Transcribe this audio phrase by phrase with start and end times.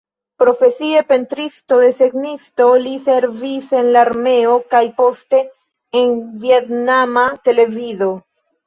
[0.43, 5.45] Profesie pentristo-desegnisto, li servis en la armeo kaj poste
[6.03, 8.15] en vjetnama televido.